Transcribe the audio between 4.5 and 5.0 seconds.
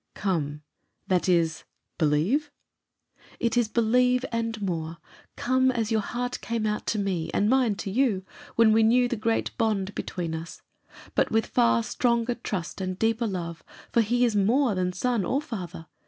more.